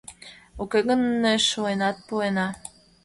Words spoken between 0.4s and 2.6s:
Уке гын нӧшленат пуэна.